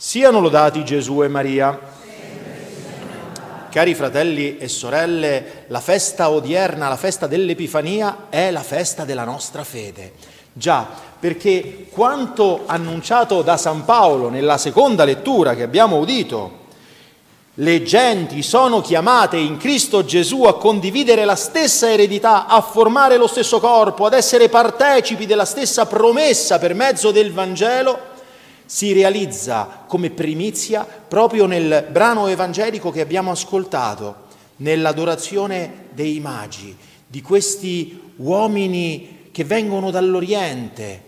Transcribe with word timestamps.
Siano 0.00 0.38
lodati 0.38 0.84
Gesù 0.84 1.24
e 1.24 1.28
Maria. 1.28 1.76
Cari 3.68 3.94
fratelli 3.96 4.56
e 4.56 4.68
sorelle, 4.68 5.64
la 5.66 5.80
festa 5.80 6.30
odierna, 6.30 6.88
la 6.88 6.96
festa 6.96 7.26
dell'Epifania 7.26 8.26
è 8.28 8.52
la 8.52 8.62
festa 8.62 9.04
della 9.04 9.24
nostra 9.24 9.64
fede. 9.64 10.12
Già, 10.52 10.86
perché 11.18 11.88
quanto 11.90 12.62
annunciato 12.66 13.42
da 13.42 13.56
San 13.56 13.84
Paolo 13.84 14.28
nella 14.28 14.56
seconda 14.56 15.02
lettura 15.02 15.56
che 15.56 15.64
abbiamo 15.64 15.96
udito, 15.96 16.66
le 17.54 17.82
genti 17.82 18.44
sono 18.44 18.80
chiamate 18.80 19.36
in 19.36 19.56
Cristo 19.56 20.04
Gesù 20.04 20.44
a 20.44 20.58
condividere 20.58 21.24
la 21.24 21.34
stessa 21.34 21.90
eredità, 21.90 22.46
a 22.46 22.60
formare 22.60 23.16
lo 23.16 23.26
stesso 23.26 23.58
corpo, 23.58 24.06
ad 24.06 24.12
essere 24.12 24.48
partecipi 24.48 25.26
della 25.26 25.44
stessa 25.44 25.86
promessa 25.86 26.60
per 26.60 26.74
mezzo 26.74 27.10
del 27.10 27.32
Vangelo, 27.32 28.07
si 28.70 28.92
realizza 28.92 29.84
come 29.86 30.10
primizia 30.10 30.86
proprio 30.86 31.46
nel 31.46 31.86
brano 31.90 32.26
evangelico 32.26 32.90
che 32.90 33.00
abbiamo 33.00 33.30
ascoltato, 33.30 34.26
nell'adorazione 34.56 35.86
dei 35.92 36.20
magi, 36.20 36.76
di 37.06 37.22
questi 37.22 37.98
uomini 38.16 39.30
che 39.32 39.44
vengono 39.44 39.90
dall'Oriente, 39.90 41.02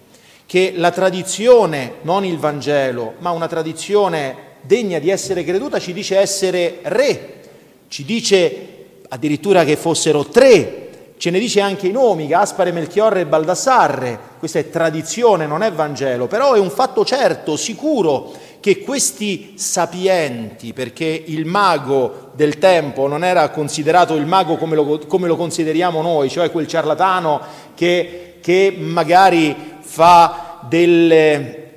che 0.46 0.72
la 0.74 0.90
tradizione, 0.90 1.96
non 2.00 2.24
il 2.24 2.38
Vangelo, 2.38 3.16
ma 3.18 3.30
una 3.30 3.46
tradizione 3.46 4.48
degna 4.62 4.98
di 4.98 5.10
essere 5.10 5.44
creduta 5.44 5.78
ci 5.78 5.92
dice 5.92 6.16
essere 6.16 6.78
re, 6.84 7.42
ci 7.88 8.06
dice 8.06 9.00
addirittura 9.10 9.64
che 9.64 9.76
fossero 9.76 10.24
tre, 10.24 10.79
ce 11.20 11.28
ne 11.28 11.38
dice 11.38 11.60
anche 11.60 11.86
i 11.86 11.92
nomi, 11.92 12.26
Gaspare, 12.26 12.72
Melchiorre 12.72 13.20
e 13.20 13.26
Baldassarre, 13.26 14.18
questa 14.38 14.58
è 14.58 14.70
tradizione, 14.70 15.46
non 15.46 15.62
è 15.62 15.70
Vangelo, 15.70 16.26
però 16.26 16.54
è 16.54 16.58
un 16.58 16.70
fatto 16.70 17.04
certo, 17.04 17.58
sicuro, 17.58 18.32
che 18.58 18.78
questi 18.78 19.52
sapienti, 19.54 20.72
perché 20.72 21.04
il 21.04 21.44
mago 21.44 22.30
del 22.32 22.56
tempo 22.56 23.06
non 23.06 23.22
era 23.22 23.50
considerato 23.50 24.14
il 24.14 24.24
mago 24.24 24.56
come 24.56 24.74
lo, 24.74 24.98
come 25.06 25.28
lo 25.28 25.36
consideriamo 25.36 26.00
noi, 26.00 26.30
cioè 26.30 26.50
quel 26.50 26.66
ciarlatano 26.66 27.38
che, 27.74 28.36
che 28.40 28.74
magari 28.78 29.54
fa 29.78 30.60
delle, 30.70 31.72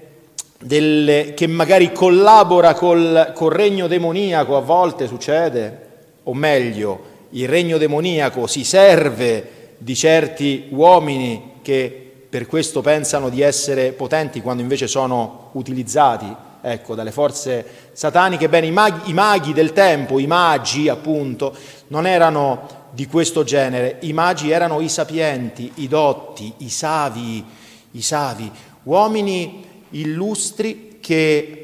del, 0.58 1.34
che 1.34 1.48
magari 1.48 1.92
collabora 1.92 2.76
col, 2.76 3.34
col 3.36 3.52
regno 3.52 3.88
demoniaco, 3.88 4.56
a 4.56 4.62
volte 4.62 5.06
succede, 5.06 5.88
o 6.24 6.34
meglio, 6.34 7.12
il 7.34 7.48
regno 7.48 7.78
demoniaco 7.78 8.48
si 8.48 8.64
serve 8.64 9.76
di 9.78 9.96
certi 9.96 10.68
uomini 10.70 11.54
che 11.62 12.00
per 12.30 12.48
questo 12.48 12.82
pensano 12.82 13.30
di 13.30 13.42
essere 13.42 13.92
potenti 13.92 14.42
quando 14.42 14.62
invece 14.62 14.88
sono 14.88 15.50
utilizzati 15.54 16.34
ecco, 16.62 16.96
dalle 16.96 17.12
forze 17.12 17.66
sataniche. 17.92 18.50
Bene, 18.50 18.68
i 18.68 18.72
maghi, 18.72 19.10
i 19.10 19.14
maghi 19.14 19.54
del 19.54 19.74
tempo, 19.74 20.20
i 20.20 20.28
magi 20.28 20.90
appunto, 20.90 21.56
non 21.88 22.08
erano 22.08 22.82
di 22.92 23.08
questo 23.08 23.44
genere, 23.44 23.98
i 24.02 24.14
magi 24.14 24.52
erano 24.52 24.80
i 24.80 24.90
sapienti, 24.90 25.72
i 25.76 25.88
dotti, 25.88 26.54
i 26.58 26.70
savi, 26.70 27.44
i 27.92 28.02
savi, 28.02 28.50
uomini 28.84 29.66
illustri 29.92 30.98
che 31.00 31.63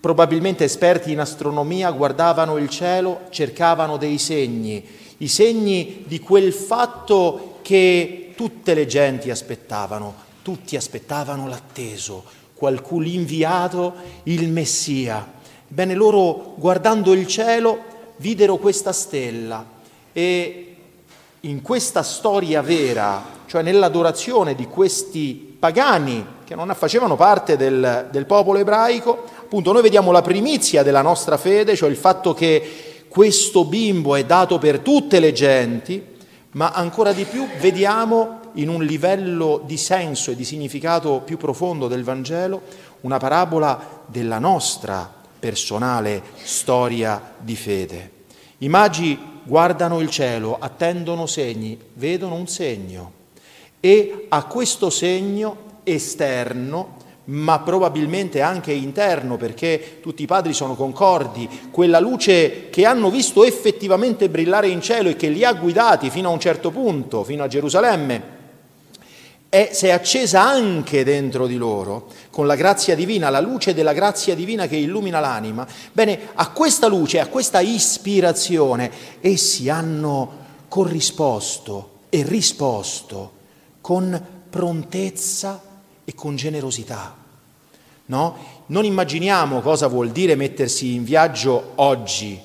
probabilmente 0.00 0.64
esperti 0.64 1.12
in 1.12 1.20
astronomia 1.20 1.90
guardavano 1.90 2.56
il 2.56 2.68
cielo, 2.68 3.22
cercavano 3.30 3.96
dei 3.96 4.18
segni, 4.18 4.84
i 5.18 5.28
segni 5.28 6.04
di 6.06 6.20
quel 6.20 6.52
fatto 6.52 7.58
che 7.62 8.32
tutte 8.36 8.74
le 8.74 8.86
genti 8.86 9.30
aspettavano, 9.30 10.14
tutti 10.42 10.76
aspettavano 10.76 11.48
l'atteso, 11.48 12.24
qualcuno 12.54 13.02
l'inviato, 13.02 13.94
il 14.24 14.48
Messia. 14.48 15.26
Bene, 15.66 15.94
loro 15.94 16.54
guardando 16.56 17.12
il 17.12 17.26
cielo 17.26 17.96
videro 18.16 18.56
questa 18.56 18.92
stella 18.92 19.64
e 20.12 20.76
in 21.40 21.62
questa 21.62 22.02
storia 22.02 22.62
vera, 22.62 23.22
cioè 23.46 23.62
nell'adorazione 23.62 24.54
di 24.54 24.66
questi 24.66 25.56
pagani 25.58 26.24
che 26.44 26.54
non 26.54 26.72
facevano 26.74 27.16
parte 27.16 27.56
del, 27.56 28.08
del 28.10 28.26
popolo 28.26 28.58
ebraico, 28.58 29.24
appunto 29.48 29.72
noi 29.72 29.80
vediamo 29.80 30.12
la 30.12 30.20
primizia 30.20 30.82
della 30.82 31.00
nostra 31.00 31.38
fede, 31.38 31.74
cioè 31.74 31.88
il 31.88 31.96
fatto 31.96 32.34
che 32.34 33.06
questo 33.08 33.64
bimbo 33.64 34.14
è 34.14 34.26
dato 34.26 34.58
per 34.58 34.80
tutte 34.80 35.20
le 35.20 35.32
genti, 35.32 36.04
ma 36.50 36.72
ancora 36.72 37.14
di 37.14 37.24
più 37.24 37.46
vediamo 37.58 38.40
in 38.54 38.68
un 38.68 38.84
livello 38.84 39.62
di 39.64 39.78
senso 39.78 40.32
e 40.32 40.36
di 40.36 40.44
significato 40.44 41.22
più 41.24 41.38
profondo 41.38 41.88
del 41.88 42.04
Vangelo 42.04 42.60
una 43.00 43.16
parabola 43.16 44.02
della 44.04 44.38
nostra 44.38 45.10
personale 45.38 46.22
storia 46.42 47.32
di 47.38 47.56
fede. 47.56 48.10
I 48.58 48.68
magi 48.68 49.18
guardano 49.44 50.00
il 50.00 50.10
cielo, 50.10 50.58
attendono 50.60 51.24
segni, 51.24 51.78
vedono 51.94 52.34
un 52.34 52.48
segno 52.48 53.12
e 53.80 54.26
a 54.28 54.44
questo 54.44 54.90
segno 54.90 55.80
esterno, 55.84 56.96
ma 57.30 57.60
probabilmente 57.60 58.40
anche 58.40 58.72
interno, 58.72 59.36
perché 59.36 59.98
tutti 60.00 60.22
i 60.22 60.26
padri 60.26 60.52
sono 60.52 60.74
concordi, 60.74 61.48
quella 61.70 62.00
luce 62.00 62.70
che 62.70 62.86
hanno 62.86 63.10
visto 63.10 63.44
effettivamente 63.44 64.30
brillare 64.30 64.68
in 64.68 64.80
cielo 64.80 65.10
e 65.10 65.16
che 65.16 65.28
li 65.28 65.44
ha 65.44 65.52
guidati 65.52 66.10
fino 66.10 66.30
a 66.30 66.32
un 66.32 66.40
certo 66.40 66.70
punto, 66.70 67.24
fino 67.24 67.42
a 67.42 67.48
Gerusalemme, 67.48 68.36
è, 69.50 69.70
si 69.72 69.86
è 69.86 69.90
accesa 69.90 70.42
anche 70.42 71.04
dentro 71.04 71.46
di 71.46 71.56
loro 71.56 72.08
con 72.30 72.46
la 72.46 72.54
grazia 72.54 72.94
divina, 72.94 73.30
la 73.30 73.40
luce 73.40 73.74
della 73.74 73.92
grazia 73.94 74.34
divina 74.34 74.66
che 74.66 74.76
illumina 74.76 75.20
l'anima. 75.20 75.66
Bene, 75.92 76.30
a 76.34 76.50
questa 76.50 76.86
luce, 76.86 77.20
a 77.20 77.26
questa 77.26 77.60
ispirazione, 77.60 78.90
essi 79.20 79.68
hanno 79.68 80.46
corrisposto 80.68 81.90
e 82.10 82.22
risposto 82.22 83.32
con 83.80 84.22
prontezza 84.48 85.67
e 86.08 86.14
con 86.14 86.36
generosità. 86.36 87.14
No? 88.06 88.36
Non 88.68 88.86
immaginiamo 88.86 89.60
cosa 89.60 89.88
vuol 89.88 90.08
dire 90.08 90.36
mettersi 90.36 90.94
in 90.94 91.04
viaggio 91.04 91.72
oggi. 91.74 92.40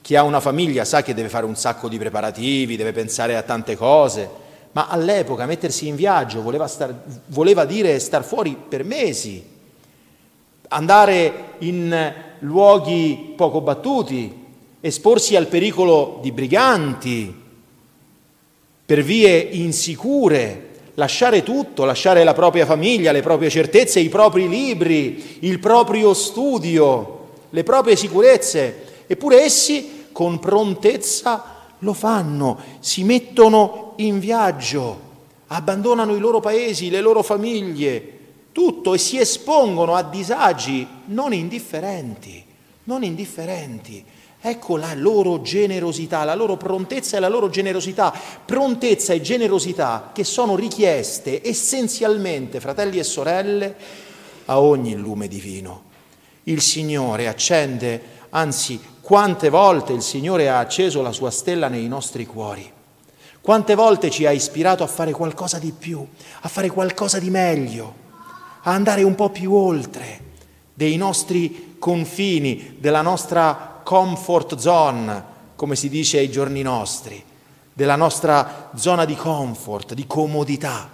Chi 0.00 0.14
ha 0.14 0.22
una 0.22 0.38
famiglia 0.38 0.84
sa 0.84 1.02
che 1.02 1.12
deve 1.12 1.28
fare 1.28 1.44
un 1.44 1.56
sacco 1.56 1.88
di 1.88 1.98
preparativi, 1.98 2.76
deve 2.76 2.92
pensare 2.92 3.36
a 3.36 3.42
tante 3.42 3.74
cose, 3.74 4.30
ma 4.70 4.86
all'epoca 4.86 5.46
mettersi 5.46 5.88
in 5.88 5.96
viaggio 5.96 6.42
voleva, 6.42 6.68
star, 6.68 6.94
voleva 7.26 7.64
dire 7.64 7.98
star 7.98 8.22
fuori 8.22 8.56
per 8.68 8.84
mesi, 8.84 9.44
andare 10.68 11.54
in 11.58 12.14
luoghi 12.38 13.34
poco 13.36 13.62
battuti, 13.62 14.44
esporsi 14.80 15.34
al 15.34 15.48
pericolo 15.48 16.20
di 16.22 16.30
briganti, 16.30 17.34
per 18.86 19.02
vie 19.02 19.38
insicure, 19.38 20.70
lasciare 20.94 21.42
tutto, 21.42 21.84
lasciare 21.84 22.24
la 22.24 22.34
propria 22.34 22.66
famiglia, 22.66 23.12
le 23.12 23.22
proprie 23.22 23.50
certezze, 23.50 24.00
i 24.00 24.08
propri 24.08 24.48
libri, 24.48 25.38
il 25.40 25.58
proprio 25.58 26.14
studio, 26.14 27.28
le 27.50 27.62
proprie 27.62 27.96
sicurezze. 27.96 29.04
Eppure 29.06 29.42
essi 29.42 30.06
con 30.12 30.38
prontezza 30.38 31.44
lo 31.78 31.92
fanno, 31.94 32.58
si 32.80 33.02
mettono 33.02 33.94
in 33.96 34.18
viaggio, 34.18 35.10
abbandonano 35.48 36.14
i 36.14 36.20
loro 36.20 36.40
paesi, 36.40 36.90
le 36.90 37.00
loro 37.00 37.22
famiglie, 37.22 38.18
tutto 38.52 38.94
e 38.94 38.98
si 38.98 39.18
espongono 39.18 39.94
a 39.94 40.02
disagi 40.02 40.86
non 41.06 41.32
indifferenti, 41.32 42.44
non 42.84 43.02
indifferenti. 43.02 44.04
Ecco 44.44 44.76
la 44.76 44.92
loro 44.94 45.40
generosità, 45.40 46.24
la 46.24 46.34
loro 46.34 46.56
prontezza 46.56 47.16
e 47.16 47.20
la 47.20 47.28
loro 47.28 47.48
generosità. 47.48 48.12
Prontezza 48.44 49.12
e 49.12 49.20
generosità 49.20 50.10
che 50.12 50.24
sono 50.24 50.56
richieste 50.56 51.40
essenzialmente, 51.46 52.58
fratelli 52.58 52.98
e 52.98 53.04
sorelle, 53.04 53.76
a 54.46 54.60
ogni 54.60 54.96
lume 54.96 55.28
divino. 55.28 55.84
Il 56.44 56.60
Signore 56.60 57.28
accende, 57.28 58.02
anzi, 58.30 58.80
quante 59.00 59.48
volte 59.48 59.92
il 59.92 60.02
Signore 60.02 60.48
ha 60.48 60.58
acceso 60.58 61.02
la 61.02 61.12
sua 61.12 61.30
stella 61.30 61.68
nei 61.68 61.86
nostri 61.86 62.26
cuori. 62.26 62.68
Quante 63.40 63.76
volte 63.76 64.10
ci 64.10 64.26
ha 64.26 64.32
ispirato 64.32 64.82
a 64.82 64.88
fare 64.88 65.12
qualcosa 65.12 65.60
di 65.60 65.70
più, 65.70 66.04
a 66.40 66.48
fare 66.48 66.68
qualcosa 66.68 67.20
di 67.20 67.30
meglio, 67.30 67.94
a 68.62 68.72
andare 68.72 69.04
un 69.04 69.14
po' 69.14 69.30
più 69.30 69.52
oltre 69.54 70.30
dei 70.74 70.96
nostri 70.96 71.76
confini, 71.78 72.76
della 72.80 73.02
nostra 73.02 73.71
comfort 73.82 74.56
zone, 74.56 75.24
come 75.56 75.76
si 75.76 75.88
dice 75.88 76.18
ai 76.18 76.30
giorni 76.30 76.62
nostri, 76.62 77.22
della 77.72 77.96
nostra 77.96 78.70
zona 78.74 79.04
di 79.04 79.14
comfort, 79.14 79.94
di 79.94 80.06
comodità. 80.06 80.88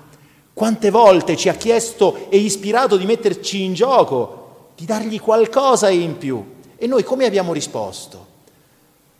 Quante 0.53 0.91
volte 0.91 1.37
ci 1.37 1.49
ha 1.49 1.55
chiesto 1.55 2.27
e 2.29 2.39
ispirato 2.39 2.97
di 2.97 3.07
metterci 3.07 3.63
in 3.63 3.75
gioco, 3.75 4.71
di 4.77 4.85
dargli 4.85 5.21
qualcosa 5.21 5.89
in 5.89 6.19
più. 6.19 6.57
E 6.77 6.87
noi 6.87 7.03
come 7.03 7.25
abbiamo 7.25 7.53
risposto? 7.53 8.27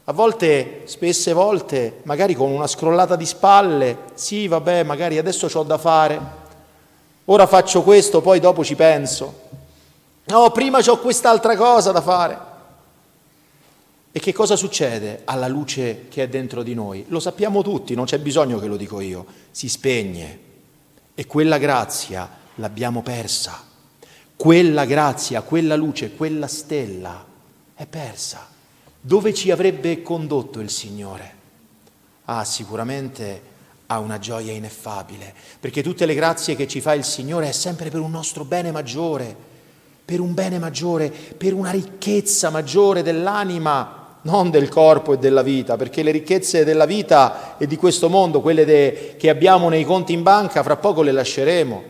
A 0.05 0.13
volte, 0.13 0.83
spesse 0.85 1.33
volte, 1.33 2.01
magari 2.05 2.35
con 2.35 2.51
una 2.51 2.67
scrollata 2.67 3.15
di 3.15 3.27
spalle, 3.27 3.99
sì, 4.15 4.49
vabbè, 4.49 4.83
magari 4.83 5.19
adesso 5.19 5.51
ho 5.53 5.63
da 5.65 5.77
fare, 5.77 6.21
ora 7.27 7.47
faccio 7.47 7.83
questo, 7.83 8.21
poi 8.21 8.41
dopo 8.41 8.65
ci 8.65 8.75
penso. 8.75 9.47
No, 10.25 10.51
prima 10.51 10.79
ho 10.79 10.99
quest'altra 10.99 11.57
cosa 11.57 11.93
da 11.93 12.01
fare. 12.01 12.48
E 14.11 14.21
che 14.21 14.33
cosa 14.33 14.57
succede 14.57 15.23
alla 15.25 15.49
luce 15.49 16.07
che 16.09 16.23
è 16.23 16.29
dentro 16.29 16.63
di 16.63 16.75
noi? 16.75 17.05
Lo 17.09 17.21
sappiamo 17.21 17.63
tutti, 17.63 17.95
non 17.95 18.07
c'è 18.07 18.19
bisogno 18.19 18.59
che 18.59 18.67
lo 18.67 18.77
dico 18.77 19.01
io. 19.01 19.27
Si 19.51 19.69
spegne. 19.69 20.47
E 21.15 21.27
quella 21.27 21.59
grazia 21.59 22.29
l'abbiamo 22.57 23.03
persa. 23.03 23.63
Quella 24.35 24.85
grazia, 24.85 25.43
quella 25.43 25.77
luce, 25.77 26.15
quella 26.15 26.47
stella 26.47 27.25
è 27.75 27.87
persa. 27.87 28.47
Dove 29.01 29.35
ci 29.35 29.51
avrebbe 29.51 30.03
condotto 30.03 30.61
il 30.61 30.71
Signore? 30.71 31.35
Ah, 32.25 32.45
sicuramente 32.45 33.43
a 33.87 33.99
una 33.99 34.19
gioia 34.19 34.53
ineffabile, 34.53 35.35
perché 35.59 35.83
tutte 35.83 36.05
le 36.05 36.15
grazie 36.15 36.55
che 36.57 36.69
ci 36.69 36.81
fa 36.81 36.93
il 36.95 37.05
Signore 37.05 37.49
è 37.49 37.53
sempre 37.53 37.89
per 37.91 38.01
un 38.01 38.11
nostro 38.11 38.45
bene 38.45 38.71
maggiore, 38.71 39.35
per 40.05 40.21
un 40.21 40.35
bene 40.35 40.59
maggiore, 40.59 41.11
per 41.11 41.55
una 41.55 41.71
ricchezza 41.71 42.51
maggiore 42.51 43.03
dell'anima, 43.03 43.98
non 44.29 44.51
del 44.51 44.69
corpo 44.69 45.15
e 45.15 45.19
della 45.19 45.41
vita, 45.41 45.77
perché 45.77 46.03
le 46.03 46.11
ricchezze 46.11 46.63
della 46.63 46.85
vita 46.85 47.57
e 47.57 47.67
di 47.67 47.77
questo 47.77 48.11
mondo, 48.11 48.43
quelle 48.43 48.67
de, 48.67 49.15
che 49.17 49.31
abbiamo 49.31 49.71
nei 49.71 49.85
conti 49.85 50.13
in 50.13 50.23
banca, 50.23 50.63
fra 50.63 50.77
poco 50.77 51.01
le 51.01 51.13
lasceremo, 51.13 51.83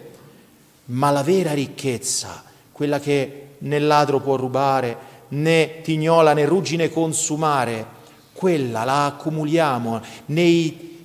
ma 0.86 1.10
la 1.10 1.24
vera 1.24 1.52
ricchezza, 1.52 2.44
quella 2.70 3.00
che 3.00 3.46
né 3.58 3.78
ladro 3.80 4.20
può 4.20 4.36
rubare, 4.36 4.96
né 5.30 5.80
tignola 5.82 6.32
né 6.32 6.44
ruggine 6.44 6.90
consumare, 6.90 7.96
quella 8.32 8.84
la 8.84 9.06
accumuliamo 9.06 10.00
nei, 10.26 10.96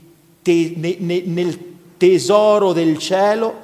te, 0.43 0.73
ne, 0.75 0.97
ne, 0.99 1.23
nel 1.25 1.59
tesoro 1.97 2.73
del 2.73 2.99
cielo 2.99 3.62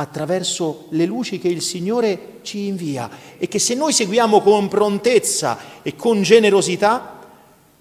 attraverso 0.00 0.86
le 0.90 1.04
luci 1.04 1.38
che 1.38 1.48
il 1.48 1.60
Signore 1.60 2.38
ci 2.40 2.66
invia 2.66 3.10
e 3.36 3.48
che 3.48 3.58
se 3.58 3.74
noi 3.74 3.92
seguiamo 3.92 4.40
con 4.40 4.66
prontezza 4.66 5.58
e 5.82 5.94
con 5.94 6.22
generosità, 6.22 7.18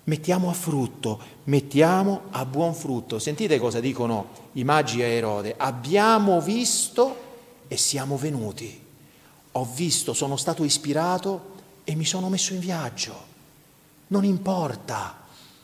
mettiamo 0.04 0.50
a 0.50 0.54
frutto, 0.54 1.18
mettiamo 1.46 2.24
a 2.32 2.44
buon 2.44 2.74
frutto. 2.74 3.20
Sentite 3.20 3.58
cosa 3.58 3.80
dicono 3.80 4.28
i 4.54 4.66
magi 4.66 5.02
a 5.02 5.06
Erode. 5.06 5.56
Abbiamo 5.56 6.42
visto 6.42 7.16
e 7.70 7.78
siamo 7.78 8.18
venuti. 8.18 8.88
Ho 9.54 9.68
visto, 9.74 10.14
sono 10.14 10.36
stato 10.36 10.66
ispirato 10.66 11.52
e 11.86 11.96
mi 11.96 12.06
sono 12.06 12.28
messo 12.28 12.54
in 12.54 12.60
viaggio. 12.60 13.28
Non 14.08 14.26
importa 14.26 15.16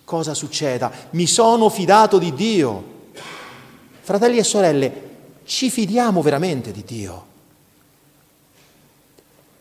cosa 0.06 0.34
succeda, 0.34 0.90
mi 1.12 1.28
sono 1.28 1.68
fidato 1.68 2.18
di 2.18 2.34
Dio. 2.34 2.94
Fratelli 4.00 4.38
e 4.38 4.44
sorelle, 4.44 5.05
ci 5.46 5.70
fidiamo 5.70 6.22
veramente 6.22 6.72
di 6.72 6.84
Dio? 6.84 7.26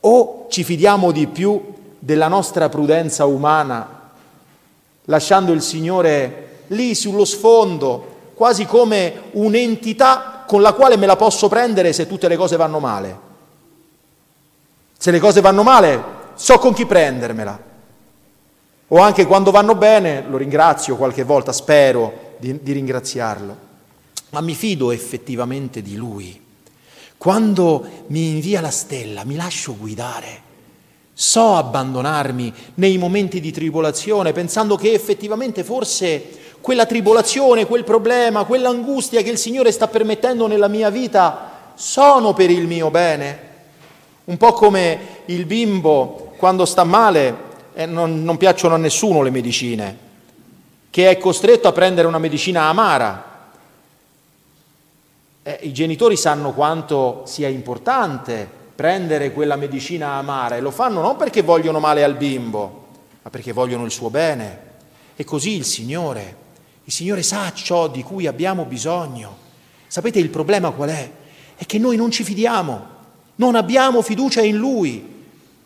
O 0.00 0.46
ci 0.50 0.64
fidiamo 0.64 1.12
di 1.12 1.26
più 1.26 1.75
della 1.98 2.28
nostra 2.28 2.69
prudenza 2.69 3.25
umana, 3.25 4.10
lasciando 5.04 5.52
il 5.52 5.62
Signore 5.62 6.62
lì 6.69 6.94
sullo 6.94 7.25
sfondo, 7.25 8.32
quasi 8.34 8.66
come 8.66 9.22
un'entità 9.32 10.44
con 10.46 10.60
la 10.60 10.72
quale 10.72 10.96
me 10.96 11.06
la 11.06 11.16
posso 11.16 11.48
prendere 11.48 11.92
se 11.92 12.06
tutte 12.06 12.28
le 12.28 12.37
cose 12.37 12.56
vanno 12.56 12.80
male? 12.80 13.19
Se 14.98 15.10
le 15.10 15.19
cose 15.19 15.40
vanno 15.40 15.62
male, 15.62 16.02
so 16.34 16.58
con 16.58 16.72
chi 16.72 16.87
prendermela. 16.87 17.72
O 18.88 18.98
anche 18.98 19.26
quando 19.26 19.50
vanno 19.50 19.75
bene, 19.75 20.25
lo 20.28 20.37
ringrazio 20.37 20.96
qualche 20.96 21.25
volta, 21.25 21.52
spero 21.52 22.34
di, 22.38 22.62
di 22.62 22.72
ringraziarlo, 22.72 23.56
ma 24.34 24.40
mi 24.40 24.54
fido 24.56 24.90
effettivamente 24.90 25.81
di 25.81 25.94
lui. 25.94 26.40
Quando 27.16 27.86
mi 28.08 28.31
invia 28.31 28.60
la 28.60 28.72
stella, 28.72 29.25
mi 29.25 29.36
lascio 29.36 29.76
guidare. 29.76 30.42
So 31.12 31.54
abbandonarmi 31.54 32.52
nei 32.75 32.98
momenti 32.98 33.38
di 33.38 33.52
tribolazione, 33.52 34.32
pensando 34.32 34.75
che 34.75 34.92
effettivamente 34.92 35.62
forse 35.62 36.56
quella 36.60 36.84
tribolazione, 36.84 37.66
quel 37.66 37.84
problema, 37.84 38.42
quell'angustia 38.42 39.22
che 39.22 39.31
il 39.31 39.38
Signore 39.38 39.70
sta 39.70 39.86
permettendo 39.86 40.48
nella 40.48 40.66
mia 40.66 40.90
vita 40.90 41.72
sono 41.76 42.34
per 42.34 42.50
il 42.50 42.66
mio 42.66 42.90
bene. 42.90 43.52
Un 44.25 44.37
po' 44.37 44.52
come 44.52 45.22
il 45.26 45.46
bimbo 45.46 46.34
quando 46.37 46.64
sta 46.64 46.82
male 46.82 47.37
eh, 47.75 47.87
non, 47.87 48.25
non 48.25 48.37
piacciono 48.37 48.75
a 48.75 48.78
nessuno 48.78 49.22
le 49.22 49.30
medicine, 49.30 49.98
che 50.90 51.08
è 51.08 51.19
costretto 51.19 51.69
a 51.69 51.72
prendere 51.72 52.08
una 52.08 52.19
medicina 52.19 52.62
amara. 52.62 53.33
Eh, 55.46 55.58
I 55.61 55.73
genitori 55.75 56.17
sanno 56.17 56.52
quanto 56.52 57.25
sia 57.26 57.49
importante 57.49 58.49
prendere 58.75 59.31
quella 59.31 59.56
medicina 59.56 60.12
amara 60.12 60.56
e 60.56 60.61
lo 60.61 60.70
fanno 60.70 61.02
non 61.02 61.17
perché 61.17 61.43
vogliono 61.43 61.81
male 61.81 62.02
al 62.02 62.14
bimbo, 62.14 62.87
ma 63.20 63.29
perché 63.29 63.52
vogliono 63.52 63.85
il 63.85 63.91
suo 63.91 64.08
bene. 64.08 64.73
E 65.14 65.23
così 65.25 65.55
il 65.55 65.67
Signore, 65.67 66.37
il 66.85 66.93
Signore 66.93 67.23
sa 67.23 67.52
ciò 67.52 67.88
di 67.88 68.02
cui 68.02 68.26
abbiamo 68.26 68.64
bisogno. 68.64 69.37
Sapete 69.87 70.19
il 70.19 70.31
problema 70.31 70.70
qual 70.70 70.88
è? 70.88 71.11
È 71.56 71.67
che 71.67 71.79
noi 71.79 71.97
non 71.97 72.11
ci 72.11 72.25
fidiamo, 72.25 72.87
non 73.35 73.55
abbiamo 73.55 74.00
fiducia 74.00 74.40
in 74.40 74.56
Lui. 74.56 75.12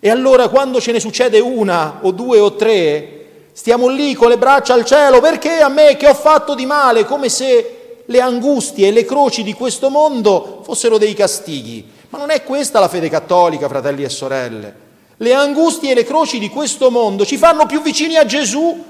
E 0.00 0.10
allora 0.10 0.48
quando 0.48 0.80
ce 0.80 0.90
ne 0.90 0.98
succede 0.98 1.38
una 1.38 2.00
o 2.02 2.10
due 2.10 2.40
o 2.40 2.56
tre, 2.56 3.50
stiamo 3.52 3.86
lì 3.86 4.12
con 4.14 4.28
le 4.28 4.38
braccia 4.38 4.74
al 4.74 4.84
cielo, 4.84 5.20
perché 5.20 5.60
a 5.60 5.68
me 5.68 5.96
che 5.96 6.08
ho 6.08 6.14
fatto 6.14 6.56
di 6.56 6.66
male, 6.66 7.04
come 7.04 7.28
se 7.28 7.77
le 8.10 8.20
angustie 8.20 8.88
e 8.88 8.90
le 8.90 9.04
croci 9.04 9.42
di 9.42 9.52
questo 9.52 9.90
mondo 9.90 10.60
fossero 10.62 10.96
dei 10.96 11.14
castighi. 11.14 11.86
Ma 12.10 12.18
non 12.18 12.30
è 12.30 12.42
questa 12.42 12.80
la 12.80 12.88
fede 12.88 13.10
cattolica, 13.10 13.68
fratelli 13.68 14.02
e 14.02 14.08
sorelle. 14.08 14.86
Le 15.18 15.34
angustie 15.34 15.90
e 15.90 15.94
le 15.94 16.04
croci 16.04 16.38
di 16.38 16.48
questo 16.48 16.90
mondo 16.90 17.26
ci 17.26 17.36
fanno 17.36 17.66
più 17.66 17.82
vicini 17.82 18.16
a 18.16 18.24
Gesù, 18.24 18.82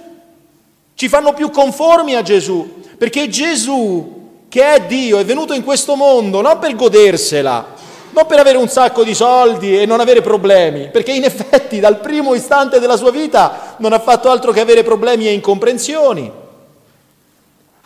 ci 0.94 1.08
fanno 1.08 1.32
più 1.32 1.50
conformi 1.50 2.14
a 2.14 2.22
Gesù, 2.22 2.80
perché 2.96 3.28
Gesù, 3.28 4.44
che 4.48 4.74
è 4.74 4.80
Dio, 4.82 5.18
è 5.18 5.24
venuto 5.24 5.52
in 5.52 5.64
questo 5.64 5.96
mondo 5.96 6.40
non 6.40 6.58
per 6.60 6.76
godersela, 6.76 7.74
non 8.10 8.26
per 8.26 8.38
avere 8.38 8.58
un 8.58 8.68
sacco 8.68 9.02
di 9.02 9.14
soldi 9.14 9.80
e 9.80 9.84
non 9.84 9.98
avere 9.98 10.20
problemi, 10.20 10.90
perché 10.90 11.12
in 11.12 11.24
effetti 11.24 11.80
dal 11.80 11.98
primo 11.98 12.34
istante 12.34 12.78
della 12.78 12.96
sua 12.96 13.10
vita 13.10 13.74
non 13.78 13.92
ha 13.92 13.98
fatto 13.98 14.30
altro 14.30 14.52
che 14.52 14.60
avere 14.60 14.84
problemi 14.84 15.26
e 15.26 15.32
incomprensioni. 15.32 16.46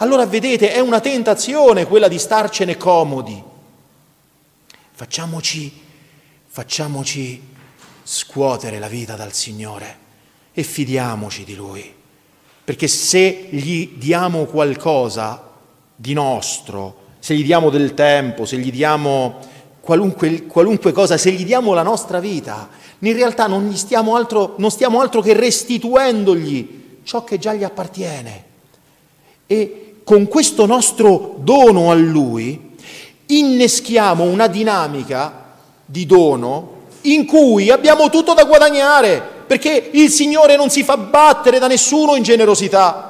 Allora 0.02 0.26
vedete, 0.26 0.72
è 0.72 0.80
una 0.80 0.98
tentazione 0.98 1.86
quella 1.86 2.08
di 2.08 2.18
starcene 2.18 2.76
comodi. 2.76 3.40
Facciamoci, 4.90 5.72
facciamoci 6.44 7.40
scuotere 8.02 8.80
la 8.80 8.88
vita 8.88 9.14
dal 9.14 9.32
Signore 9.32 9.98
e 10.52 10.64
fidiamoci 10.64 11.44
di 11.44 11.54
Lui, 11.54 11.94
perché 12.64 12.88
se 12.88 13.46
gli 13.50 13.90
diamo 13.94 14.46
qualcosa 14.46 15.50
di 15.94 16.14
nostro, 16.14 16.96
se 17.20 17.36
gli 17.36 17.44
diamo 17.44 17.70
del 17.70 17.94
tempo, 17.94 18.44
se 18.44 18.56
gli 18.58 18.72
diamo 18.72 19.38
qualunque, 19.78 20.46
qualunque, 20.46 20.90
cosa, 20.90 21.16
se 21.16 21.30
gli 21.30 21.44
diamo 21.44 21.74
la 21.74 21.84
nostra 21.84 22.18
vita, 22.18 22.68
in 22.98 23.12
realtà 23.12 23.46
non, 23.46 23.72
stiamo 23.76 24.16
altro, 24.16 24.56
non 24.58 24.72
stiamo 24.72 25.00
altro 25.00 25.20
che 25.20 25.32
restituendogli 25.32 26.98
ciò 27.04 27.22
che 27.22 27.38
già 27.38 27.54
gli 27.54 27.62
appartiene. 27.62 28.50
E 29.46 29.82
con 30.04 30.28
questo 30.28 30.66
nostro 30.66 31.36
dono 31.38 31.90
a 31.90 31.94
Lui 31.94 32.70
inneschiamo 33.26 34.24
una 34.24 34.46
dinamica 34.46 35.54
di 35.84 36.06
dono 36.06 36.80
in 37.02 37.26
cui 37.26 37.70
abbiamo 37.70 38.10
tutto 38.10 38.34
da 38.34 38.44
guadagnare, 38.44 39.22
perché 39.46 39.90
il 39.92 40.10
Signore 40.10 40.56
non 40.56 40.70
si 40.70 40.82
fa 40.84 40.96
battere 40.96 41.58
da 41.58 41.66
nessuno 41.66 42.14
in 42.14 42.22
generosità. 42.22 43.08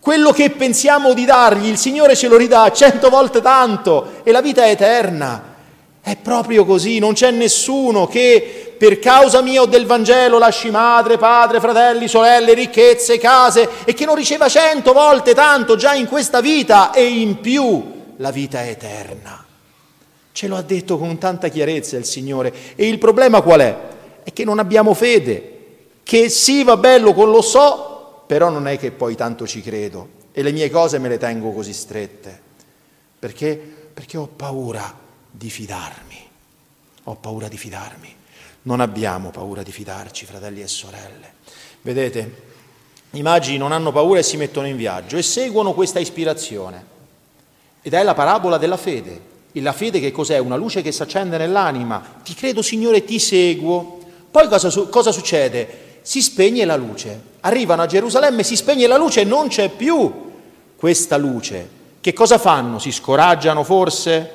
Quello 0.00 0.30
che 0.30 0.50
pensiamo 0.50 1.12
di 1.12 1.24
dargli, 1.24 1.66
il 1.66 1.78
Signore 1.78 2.14
ce 2.14 2.28
lo 2.28 2.36
ridà 2.36 2.70
cento 2.72 3.10
volte 3.10 3.40
tanto 3.40 4.20
e 4.22 4.30
la 4.30 4.40
vita 4.40 4.64
è 4.64 4.70
eterna. 4.70 5.56
È 6.00 6.16
proprio 6.16 6.64
così, 6.64 6.98
non 6.98 7.12
c'è 7.12 7.30
nessuno 7.30 8.06
che 8.06 8.67
per 8.78 8.98
causa 8.98 9.42
mia 9.42 9.60
o 9.62 9.66
del 9.66 9.84
Vangelo 9.84 10.38
lasci 10.38 10.70
madre, 10.70 11.18
padre, 11.18 11.60
fratelli, 11.60 12.08
sorelle, 12.08 12.54
ricchezze, 12.54 13.18
case 13.18 13.68
e 13.84 13.92
che 13.92 14.06
non 14.06 14.14
riceva 14.14 14.48
cento 14.48 14.92
volte 14.92 15.34
tanto 15.34 15.76
già 15.76 15.94
in 15.94 16.06
questa 16.06 16.40
vita 16.40 16.92
e 16.92 17.04
in 17.04 17.40
più 17.40 18.12
la 18.16 18.30
vita 18.30 18.66
eterna. 18.66 19.44
Ce 20.32 20.46
lo 20.46 20.56
ha 20.56 20.62
detto 20.62 20.96
con 20.98 21.18
tanta 21.18 21.48
chiarezza 21.48 21.96
il 21.96 22.04
Signore. 22.04 22.54
E 22.76 22.86
il 22.86 22.98
problema 22.98 23.40
qual 23.40 23.60
è? 23.60 23.76
È 24.22 24.32
che 24.32 24.44
non 24.44 24.60
abbiamo 24.60 24.94
fede, 24.94 25.56
che 26.04 26.28
sì 26.28 26.62
va 26.62 26.76
bello, 26.76 27.12
con 27.12 27.30
lo 27.30 27.42
so, 27.42 28.22
però 28.26 28.48
non 28.48 28.68
è 28.68 28.78
che 28.78 28.92
poi 28.92 29.16
tanto 29.16 29.46
ci 29.46 29.60
credo 29.60 30.16
e 30.32 30.42
le 30.42 30.52
mie 30.52 30.70
cose 30.70 30.98
me 30.98 31.08
le 31.08 31.18
tengo 31.18 31.50
così 31.50 31.72
strette. 31.72 32.40
Perché? 33.18 33.60
Perché 33.92 34.16
ho 34.16 34.28
paura 34.28 34.96
di 35.28 35.50
fidarmi. 35.50 36.28
Ho 37.04 37.16
paura 37.16 37.48
di 37.48 37.56
fidarmi. 37.56 38.14
Non 38.62 38.80
abbiamo 38.80 39.30
paura 39.30 39.62
di 39.62 39.72
fidarci, 39.72 40.26
fratelli 40.26 40.60
e 40.60 40.66
sorelle. 40.66 41.32
Vedete, 41.82 42.46
i 43.12 43.22
magi 43.22 43.56
non 43.56 43.72
hanno 43.72 43.92
paura 43.92 44.18
e 44.18 44.22
si 44.22 44.36
mettono 44.36 44.66
in 44.66 44.76
viaggio 44.76 45.16
e 45.16 45.22
seguono 45.22 45.72
questa 45.72 45.98
ispirazione. 45.98 46.96
Ed 47.80 47.94
è 47.94 48.02
la 48.02 48.14
parabola 48.14 48.58
della 48.58 48.76
fede. 48.76 49.36
la 49.52 49.72
fede 49.72 49.98
che 49.98 50.10
cos'è? 50.10 50.38
Una 50.38 50.56
luce 50.56 50.82
che 50.82 50.92
si 50.92 51.02
accende 51.02 51.38
nell'anima. 51.38 52.20
Ti 52.22 52.34
credo 52.34 52.60
Signore, 52.60 53.04
ti 53.04 53.18
seguo. 53.18 54.00
Poi 54.30 54.46
cosa, 54.48 54.70
cosa 54.88 55.12
succede? 55.12 56.00
Si 56.02 56.20
spegne 56.20 56.64
la 56.64 56.76
luce. 56.76 57.20
Arrivano 57.40 57.82
a 57.82 57.86
Gerusalemme, 57.86 58.42
si 58.42 58.56
spegne 58.56 58.86
la 58.86 58.96
luce 58.96 59.22
e 59.22 59.24
non 59.24 59.48
c'è 59.48 59.70
più 59.70 60.32
questa 60.76 61.16
luce. 61.16 61.76
Che 62.00 62.12
cosa 62.12 62.38
fanno? 62.38 62.78
Si 62.78 62.92
scoraggiano 62.92 63.64
forse? 63.64 64.32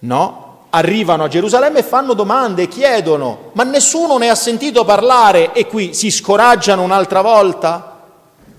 No, 0.00 0.45
arrivano 0.76 1.24
a 1.24 1.28
Gerusalemme 1.28 1.78
e 1.78 1.82
fanno 1.82 2.12
domande, 2.12 2.68
chiedono, 2.68 3.50
ma 3.54 3.64
nessuno 3.64 4.18
ne 4.18 4.28
ha 4.28 4.34
sentito 4.34 4.84
parlare 4.84 5.54
e 5.54 5.66
qui 5.66 5.94
si 5.94 6.10
scoraggiano 6.10 6.82
un'altra 6.82 7.22
volta? 7.22 8.04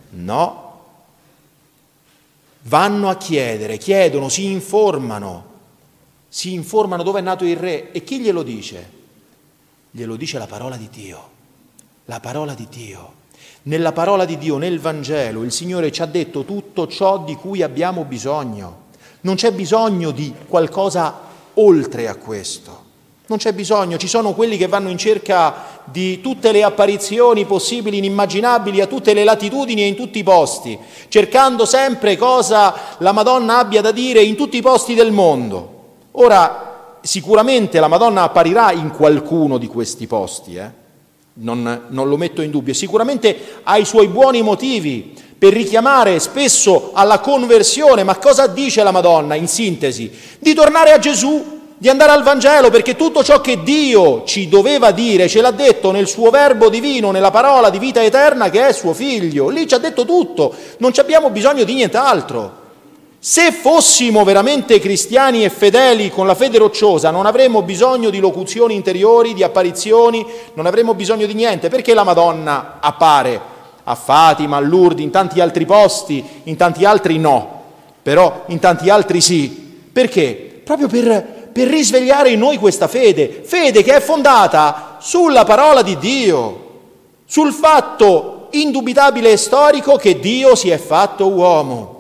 No. 0.10 0.66
Vanno 2.64 3.10
a 3.10 3.16
chiedere, 3.18 3.78
chiedono, 3.78 4.30
si 4.30 4.46
informano, 4.46 5.46
si 6.28 6.54
informano 6.54 7.04
dove 7.04 7.20
è 7.20 7.22
nato 7.22 7.46
il 7.46 7.56
re 7.56 7.92
e 7.92 8.04
chi 8.04 8.20
glielo 8.20 8.42
dice? 8.42 8.96
Glielo 9.92 10.16
dice 10.16 10.40
la 10.40 10.48
parola 10.48 10.76
di 10.76 10.90
Dio, 10.90 11.30
la 12.06 12.20
parola 12.20 12.54
di 12.54 12.68
Dio. 12.70 13.14
Nella 13.64 13.92
parola 13.92 14.26
di 14.26 14.38
Dio, 14.38 14.58
nel 14.58 14.80
Vangelo, 14.80 15.44
il 15.44 15.52
Signore 15.52 15.92
ci 15.92 16.02
ha 16.02 16.06
detto 16.06 16.46
tutto 16.46 16.88
ciò 16.88 17.20
di 17.20 17.36
cui 17.36 17.62
abbiamo 17.62 18.06
bisogno. 18.06 18.86
Non 19.22 19.36
c'è 19.36 19.52
bisogno 19.52 20.12
di 20.12 20.34
qualcosa 20.48 21.27
oltre 21.58 22.08
a 22.08 22.16
questo. 22.16 22.86
Non 23.28 23.40
c'è 23.40 23.52
bisogno, 23.52 23.98
ci 23.98 24.08
sono 24.08 24.34
quelli 24.34 24.56
che 24.56 24.68
vanno 24.68 24.90
in 24.90 24.98
cerca 24.98 25.82
di 25.84 26.22
tutte 26.22 26.54
le 26.54 26.64
apparizioni 26.64 27.46
possibili, 27.46 27.98
inimmaginabili, 27.98 28.80
a 28.80 28.88
tutte 28.88 29.14
le 29.14 29.26
latitudini 29.26 29.82
e 29.82 29.88
in 29.88 29.96
tutti 29.96 30.20
i 30.20 30.24
posti, 30.24 30.78
cercando 31.10 31.66
sempre 31.66 32.16
cosa 32.16 32.74
la 33.00 33.12
Madonna 33.12 33.58
abbia 33.58 33.82
da 33.82 33.92
dire 33.92 34.22
in 34.22 34.38
tutti 34.38 34.56
i 34.56 34.62
posti 34.62 34.94
del 34.94 35.12
mondo. 35.12 35.76
Ora, 36.12 37.00
sicuramente 37.02 37.82
la 37.82 37.90
Madonna 37.90 38.24
apparirà 38.24 38.72
in 38.72 38.92
qualcuno 38.92 39.58
di 39.58 39.68
questi 39.68 40.08
posti, 40.08 40.56
eh? 40.56 40.72
non, 41.40 41.88
non 41.90 42.08
lo 42.08 42.16
metto 42.16 42.42
in 42.42 42.50
dubbio, 42.50 42.74
sicuramente 42.74 43.60
ha 43.64 43.78
i 43.78 43.86
suoi 43.86 44.08
buoni 44.08 44.42
motivi 44.42 45.14
per 45.38 45.54
richiamare 45.54 46.20
spesso 46.20 46.92
alla 46.94 47.20
conversione, 47.20 48.04
ma 48.04 48.16
cosa 48.18 48.48
dice 48.48 48.82
la 48.82 48.92
Madonna 48.92 49.36
in 49.36 49.48
sintesi? 49.48 50.12
Di 50.40 50.54
tornare 50.56 50.92
a 50.92 51.00
Gesù, 51.00 51.56
di 51.78 51.90
andare 51.90 52.12
al 52.12 52.24
Vangelo, 52.24 52.72
perché 52.72 52.96
tutto 52.96 53.24
ciò 53.24 53.40
che 53.40 53.62
Dio 53.62 54.24
ci 54.24 54.50
doveva 54.50 54.90
dire 54.92 55.28
ce 55.28 55.42
l'ha 55.42 55.52
detto 55.52 55.92
nel 55.92 56.08
suo 56.08 56.32
verbo 56.32 56.70
divino, 56.70 57.12
nella 57.12 57.30
parola 57.30 57.70
di 57.70 57.78
vita 57.78 58.04
eterna 58.04 58.50
che 58.50 58.68
è 58.68 58.74
suo 58.74 58.94
figlio. 58.94 59.50
Lì 59.50 59.68
ci 59.68 59.76
ha 59.76 59.78
detto 59.78 60.06
tutto, 60.06 60.54
non 60.78 60.92
abbiamo 60.98 61.30
bisogno 61.30 61.64
di 61.64 61.76
nient'altro. 61.76 62.66
Se 63.20 63.52
fossimo 63.52 64.24
veramente 64.24 64.80
cristiani 64.80 65.44
e 65.44 65.50
fedeli 65.50 66.10
con 66.10 66.26
la 66.26 66.36
fede 66.36 66.58
rocciosa, 66.58 67.12
non 67.12 67.26
avremmo 67.28 67.62
bisogno 67.62 68.10
di 68.10 68.20
locuzioni 68.20 68.74
interiori, 68.74 69.34
di 69.34 69.44
apparizioni, 69.44 70.26
non 70.54 70.66
avremmo 70.66 70.96
bisogno 70.96 71.28
di 71.28 71.34
niente, 71.34 71.70
perché 71.70 71.94
la 71.94 72.04
Madonna 72.04 72.78
appare 72.80 73.56
a 73.90 73.96
Fatima, 73.96 74.58
a 74.58 74.60
Lourdes, 74.60 75.04
in 75.04 75.12
tanti 75.12 75.40
altri 75.40 75.66
posti, 75.66 76.24
in 76.44 76.58
tanti 76.58 76.84
altri 76.84 77.18
no, 77.18 77.62
però 78.02 78.44
in 78.48 78.60
tanti 78.60 78.90
altri 78.90 79.22
sì. 79.22 79.50
Perché? 79.92 80.62
Proprio 80.64 80.88
per, 80.88 81.50
per 81.54 81.70
risvegliare 81.70 82.32
in 82.32 82.40
noi 82.40 82.58
questa 82.58 82.90
fede, 82.90 83.42
fede 83.46 83.84
che 83.84 83.96
è 83.96 84.02
fondata 84.02 84.98
sulla 85.00 85.46
parola 85.46 85.82
di 85.82 85.98
Dio, 85.98 86.66
sul 87.26 87.54
fatto 87.54 88.50
indubitabile 88.52 89.32
e 89.32 89.38
storico 89.38 89.96
che 89.96 90.20
Dio 90.20 90.56
si 90.56 90.70
è 90.70 90.78
fatto 90.78 91.28
uomo. 91.28 91.96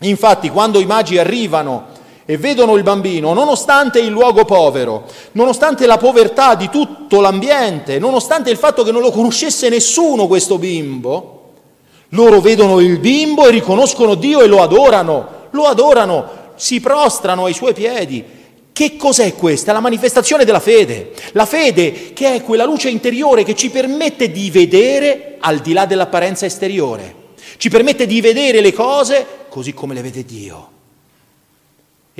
Infatti 0.00 0.48
quando 0.48 0.80
i 0.80 0.86
magi 0.86 1.18
arrivano 1.18 1.88
e 2.30 2.36
vedono 2.36 2.76
il 2.76 2.84
bambino, 2.84 3.32
nonostante 3.32 3.98
il 3.98 4.06
luogo 4.06 4.44
povero, 4.44 5.04
nonostante 5.32 5.84
la 5.84 5.96
povertà 5.96 6.54
di 6.54 6.68
tutto 6.68 7.20
l'ambiente, 7.20 7.98
nonostante 7.98 8.50
il 8.50 8.56
fatto 8.56 8.84
che 8.84 8.92
non 8.92 9.02
lo 9.02 9.10
conoscesse 9.10 9.68
nessuno 9.68 10.28
questo 10.28 10.56
bimbo, 10.56 11.54
loro 12.10 12.40
vedono 12.40 12.78
il 12.78 13.00
bimbo 13.00 13.48
e 13.48 13.50
riconoscono 13.50 14.14
Dio 14.14 14.42
e 14.42 14.46
lo 14.46 14.62
adorano, 14.62 15.48
lo 15.50 15.64
adorano, 15.64 16.28
si 16.54 16.78
prostrano 16.78 17.46
ai 17.46 17.52
suoi 17.52 17.74
piedi. 17.74 18.24
Che 18.72 18.96
cos'è 18.96 19.34
questa? 19.34 19.72
La 19.72 19.80
manifestazione 19.80 20.44
della 20.44 20.60
fede. 20.60 21.10
La 21.32 21.46
fede 21.46 22.12
che 22.12 22.32
è 22.32 22.44
quella 22.44 22.64
luce 22.64 22.90
interiore 22.90 23.42
che 23.42 23.56
ci 23.56 23.70
permette 23.70 24.30
di 24.30 24.52
vedere 24.52 25.34
al 25.40 25.58
di 25.58 25.72
là 25.72 25.84
dell'apparenza 25.84 26.46
esteriore, 26.46 27.12
ci 27.56 27.68
permette 27.68 28.06
di 28.06 28.20
vedere 28.20 28.60
le 28.60 28.72
cose 28.72 29.26
così 29.48 29.74
come 29.74 29.94
le 29.94 30.02
vede 30.02 30.24
Dio. 30.24 30.78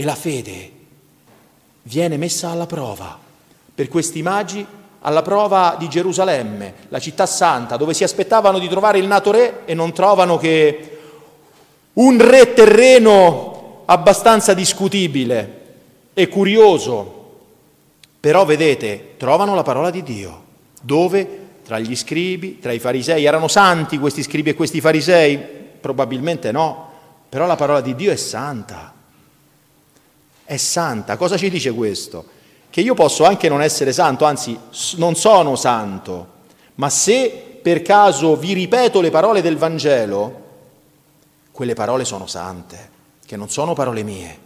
E 0.01 0.05
la 0.05 0.15
fede 0.15 0.71
viene 1.83 2.17
messa 2.17 2.49
alla 2.49 2.65
prova 2.65 3.19
per 3.75 3.89
questi 3.89 4.23
magi, 4.23 4.67
alla 5.03 5.21
prova 5.21 5.77
di 5.79 5.91
Gerusalemme, 5.91 6.73
la 6.89 6.99
città 6.99 7.27
santa, 7.27 7.77
dove 7.77 7.93
si 7.93 8.03
aspettavano 8.03 8.59
di 8.59 8.67
trovare 8.67 8.97
il 8.97 9.07
nato 9.07 9.31
re 9.31 9.67
e 9.67 9.75
non 9.75 9.93
trovano 9.93 10.39
che 10.39 10.99
un 11.93 12.17
re 12.19 12.55
terreno 12.55 13.83
abbastanza 13.85 14.55
discutibile 14.55 15.65
e 16.15 16.29
curioso. 16.29 17.33
Però 18.21 18.47
vedete, 18.47 19.17
trovano 19.19 19.55
la 19.55 19.63
parola 19.63 19.91
di 19.91 20.03
Dio, 20.03 20.45
dove 20.81 21.49
tra 21.63 21.79
gli 21.79 21.95
scribi, 21.95 22.59
tra 22.59 22.73
i 22.73 22.79
farisei, 22.79 23.27
erano 23.27 23.49
santi 23.49 23.99
questi 23.99 24.23
scribi 24.23 24.49
e 24.49 24.55
questi 24.55 24.81
farisei? 24.81 25.39
Probabilmente 25.79 26.53
no, 26.53 26.91
però 27.29 27.45
la 27.45 27.57
parola 27.57 27.83
di 27.83 27.95
Dio 27.95 28.11
è 28.11 28.17
santa 28.17 28.95
è 30.51 30.57
santa. 30.57 31.17
Cosa 31.17 31.37
ci 31.37 31.49
dice 31.49 31.73
questo? 31.73 32.25
Che 32.71 32.81
io 32.81 32.95
posso 32.95 33.25
anche 33.25 33.49
non 33.49 33.63
essere 33.63 33.93
santo, 33.93 34.25
anzi 34.25 34.59
non 34.97 35.15
sono 35.15 35.55
santo, 35.55 36.27
ma 36.75 36.91
se 36.91 37.61
per 37.63 37.83
caso 37.83 38.35
vi 38.35 38.53
ripeto 38.55 39.01
le 39.01 39.11
parole 39.11 39.43
del 39.43 39.57
Vangelo, 39.57 40.49
quelle 41.53 41.75
parole 41.75 42.05
sono 42.05 42.27
sante, 42.27 42.91
che 43.25 43.37
non 43.37 43.49
sono 43.49 43.75
parole 43.75 44.03
mie, 44.03 44.39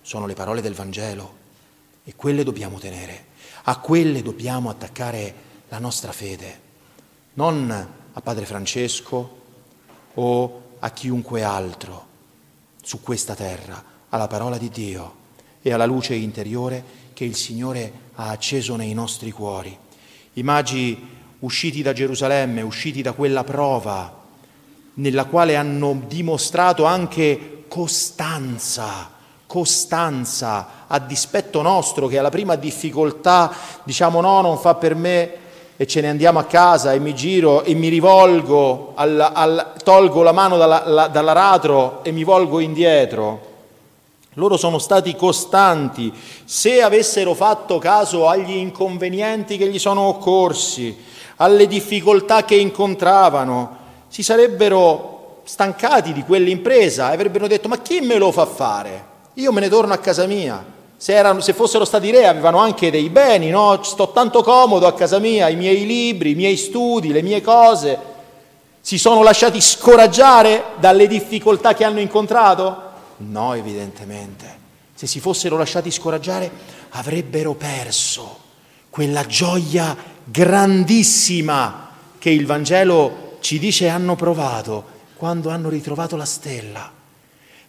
sono 0.00 0.24
le 0.24 0.32
parole 0.32 0.62
del 0.62 0.72
Vangelo 0.72 1.34
e 2.02 2.14
quelle 2.16 2.44
dobbiamo 2.44 2.78
tenere, 2.78 3.26
a 3.64 3.76
quelle 3.78 4.22
dobbiamo 4.22 4.70
attaccare 4.70 5.34
la 5.68 5.78
nostra 5.78 6.12
fede, 6.12 6.60
non 7.34 7.70
a 8.10 8.20
Padre 8.22 8.46
Francesco 8.46 9.40
o 10.14 10.62
a 10.78 10.90
chiunque 10.92 11.42
altro 11.42 12.06
su 12.82 13.02
questa 13.02 13.34
terra, 13.34 13.84
alla 14.08 14.28
parola 14.28 14.56
di 14.56 14.70
Dio 14.70 15.20
e 15.62 15.72
alla 15.72 15.86
luce 15.86 16.14
interiore 16.14 16.84
che 17.12 17.24
il 17.24 17.36
Signore 17.36 17.92
ha 18.14 18.28
acceso 18.28 18.76
nei 18.76 18.92
nostri 18.92 19.30
cuori. 19.30 19.76
I 20.34 20.42
magi 20.42 21.08
usciti 21.40 21.82
da 21.82 21.92
Gerusalemme, 21.92 22.62
usciti 22.62 23.00
da 23.02 23.12
quella 23.12 23.44
prova, 23.44 24.20
nella 24.94 25.24
quale 25.24 25.56
hanno 25.56 26.02
dimostrato 26.06 26.84
anche 26.84 27.64
costanza, 27.68 29.10
costanza 29.46 30.86
a 30.86 30.98
dispetto 30.98 31.62
nostro 31.62 32.06
che 32.06 32.18
alla 32.18 32.28
prima 32.28 32.56
difficoltà 32.56 33.52
diciamo 33.84 34.20
no, 34.20 34.40
non 34.42 34.58
fa 34.58 34.74
per 34.74 34.94
me 34.94 35.40
e 35.76 35.86
ce 35.86 36.00
ne 36.00 36.10
andiamo 36.10 36.38
a 36.38 36.44
casa 36.44 36.92
e 36.92 36.98
mi 36.98 37.14
giro 37.14 37.64
e 37.64 37.74
mi 37.74 37.88
rivolgo, 37.88 38.92
al, 38.94 39.18
al, 39.18 39.72
tolgo 39.82 40.22
la 40.22 40.32
mano 40.32 40.56
dalla, 40.56 40.82
la, 40.86 41.08
dall'aratro 41.08 42.04
e 42.04 42.12
mi 42.12 42.24
volgo 42.24 42.60
indietro. 42.60 43.50
Loro 44.36 44.56
sono 44.56 44.78
stati 44.78 45.14
costanti. 45.14 46.10
Se 46.46 46.80
avessero 46.80 47.34
fatto 47.34 47.76
caso 47.78 48.28
agli 48.28 48.56
inconvenienti 48.56 49.58
che 49.58 49.68
gli 49.68 49.78
sono 49.78 50.02
occorsi, 50.02 50.96
alle 51.36 51.66
difficoltà 51.66 52.42
che 52.44 52.54
incontravano, 52.54 53.76
si 54.08 54.22
sarebbero 54.22 55.40
stancati 55.44 56.14
di 56.14 56.22
quell'impresa 56.22 57.10
e 57.10 57.14
avrebbero 57.14 57.46
detto 57.46 57.68
ma 57.68 57.78
chi 57.80 58.00
me 58.00 58.16
lo 58.16 58.32
fa 58.32 58.46
fare? 58.46 59.10
Io 59.34 59.52
me 59.52 59.60
ne 59.60 59.68
torno 59.68 59.92
a 59.92 59.98
casa 59.98 60.24
mia. 60.24 60.64
Se, 60.96 61.12
erano, 61.12 61.40
se 61.40 61.52
fossero 61.52 61.84
stati 61.84 62.10
re 62.10 62.26
avevano 62.26 62.56
anche 62.56 62.90
dei 62.90 63.10
beni, 63.10 63.50
no? 63.50 63.82
Sto 63.82 64.12
tanto 64.12 64.42
comodo 64.42 64.86
a 64.86 64.94
casa 64.94 65.18
mia, 65.18 65.48
i 65.48 65.56
miei 65.56 65.84
libri, 65.84 66.30
i 66.30 66.36
miei 66.36 66.56
studi, 66.56 67.12
le 67.12 67.20
mie 67.20 67.42
cose. 67.42 67.98
Si 68.80 68.96
sono 68.96 69.22
lasciati 69.22 69.60
scoraggiare 69.60 70.64
dalle 70.78 71.06
difficoltà 71.06 71.74
che 71.74 71.84
hanno 71.84 72.00
incontrato? 72.00 72.91
No, 73.28 73.54
evidentemente. 73.54 74.60
Se 74.94 75.06
si 75.06 75.20
fossero 75.20 75.56
lasciati 75.56 75.90
scoraggiare 75.90 76.50
avrebbero 76.90 77.54
perso 77.54 78.38
quella 78.90 79.26
gioia 79.26 79.96
grandissima 80.24 81.88
che 82.18 82.30
il 82.30 82.46
Vangelo 82.46 83.38
ci 83.40 83.58
dice 83.58 83.88
hanno 83.88 84.16
provato 84.16 84.84
quando 85.16 85.50
hanno 85.50 85.68
ritrovato 85.68 86.16
la 86.16 86.24
stella. 86.24 86.90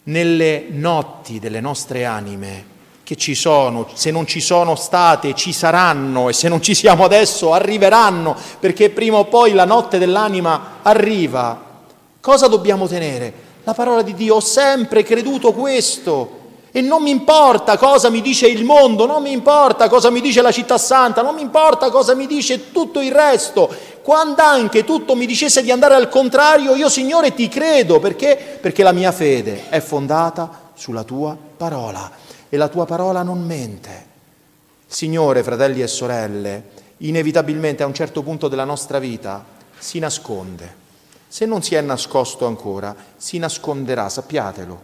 Nelle 0.04 0.66
notti 0.70 1.40
delle 1.40 1.62
nostre 1.62 2.06
anime 2.06 2.72
che 3.04 3.16
ci 3.16 3.36
sono, 3.36 3.88
se 3.94 4.12
non 4.12 4.26
ci 4.26 4.40
sono 4.40 4.76
state, 4.76 5.34
ci 5.34 5.54
saranno 5.54 6.30
e 6.30 6.34
se 6.34 6.50
non 6.50 6.62
ci 6.62 6.74
siamo 6.74 7.04
adesso, 7.04 7.54
arriveranno, 7.54 8.36
perché 8.60 8.90
prima 8.90 9.18
o 9.18 9.26
poi 9.26 9.54
la 9.54 9.66
notte 9.66 9.98
dell'anima 9.98 10.80
arriva. 10.82 11.72
Cosa 12.20 12.48
dobbiamo 12.48 12.88
tenere? 12.88 13.34
La 13.64 13.74
parola 13.74 14.02
di 14.02 14.14
Dio, 14.14 14.36
ho 14.36 14.40
sempre 14.40 15.04
creduto 15.04 15.54
questo 15.54 16.42
E 16.76 16.82
non 16.82 17.04
mi 17.04 17.12
importa 17.12 17.78
cosa 17.78 18.10
mi 18.10 18.20
dice 18.20 18.48
il 18.48 18.64
mondo, 18.64 19.06
non 19.06 19.22
mi 19.22 19.32
importa 19.32 19.88
cosa 19.88 20.10
mi 20.10 20.22
dice 20.22 20.42
la 20.42 20.52
città 20.52 20.80
santa, 20.80 21.22
non 21.22 21.36
mi 21.36 21.42
importa 21.42 21.92
cosa 21.92 22.16
mi 22.16 22.26
dice 22.26 22.72
tutto 22.72 23.00
il 23.00 23.12
resto. 23.12 23.72
Quando 24.02 24.42
anche 24.42 24.84
tutto 24.84 25.16
mi 25.16 25.28
dicesse 25.28 25.62
di 25.62 25.70
andare 25.70 25.94
al 25.94 26.10
contrario, 26.10 26.74
io 26.74 26.90
Signore 26.90 27.36
ti 27.36 27.48
credo 27.48 28.00
perché? 28.00 28.58
Perché 28.60 28.82
la 28.82 28.92
mia 28.92 29.12
fede 29.12 29.70
è 29.70 29.80
fondata 29.82 30.72
sulla 30.74 31.04
tua 31.04 31.38
parola 31.56 32.10
e 32.50 32.58
la 32.58 32.70
tua 32.70 32.88
parola 32.88 33.22
non 33.22 33.46
mente. 33.46 34.08
Signore, 34.88 35.44
fratelli 35.44 35.84
e 35.84 35.88
sorelle, 35.88 36.64
inevitabilmente 36.98 37.84
a 37.84 37.86
un 37.86 37.94
certo 37.94 38.24
punto 38.24 38.48
della 38.48 38.66
nostra 38.66 38.98
vita 38.98 39.46
si 39.78 40.00
nasconde. 40.00 40.83
Se 41.34 41.48
non 41.48 41.64
si 41.64 41.74
è 41.74 41.82
nascosto 41.82 42.46
ancora, 42.46 42.96
si 43.18 43.40
nasconderà, 43.40 44.08
sappiatelo, 44.08 44.82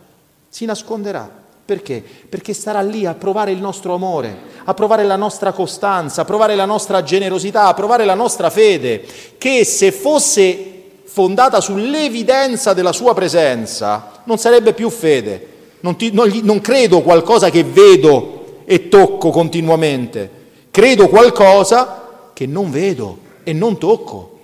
si 0.50 0.65
nasconderà. 0.65 1.29
Perché? 1.63 2.03
Perché 2.27 2.53
starà 2.53 2.82
lì 2.82 3.06
a 3.06 3.13
provare 3.13 3.51
il 3.51 3.60
nostro 3.60 3.94
amore, 3.94 4.36
a 4.63 4.74
provare 4.74 5.03
la 5.03 5.15
nostra 5.15 5.51
costanza, 5.51 6.22
a 6.22 6.25
provare 6.25 6.56
la 6.56 6.65
nostra 6.65 7.03
generosità, 7.03 7.68
a 7.68 7.75
provare 7.75 8.03
la 8.03 8.15
nostra 8.15 8.50
fede, 8.50 9.06
che 9.38 9.63
se 9.63 9.91
fosse 9.91 11.01
fondata 11.03 11.62
sull'evidenza 11.62 12.74
della 12.74 12.94
sua 12.94 13.13
presenza, 13.13 14.22
non 14.24 14.39
sarebbe 14.39 14.74
più 14.74 14.89
fede. 14.89 15.48
Non, 15.82 15.98
ti, 15.98 16.12
non, 16.12 16.32
non 16.41 16.62
credo 16.62 17.01
qualcosa 17.01 17.51
che 17.51 17.63
vedo 17.63 18.63
e 18.65 18.89
tocco 18.89 19.29
continuamente, 19.29 20.32
credo 20.72 21.10
qualcosa 21.10 22.32
che 22.34 22.48
non 22.48 22.72
vedo 22.72 23.20
e 23.44 23.53
non 23.53 23.77
tocco. 23.77 24.38